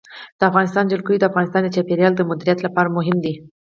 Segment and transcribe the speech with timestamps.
[0.39, 3.33] د افغانستان جلکو د افغانستان د چاپیریال د مدیریت لپاره مهم دي.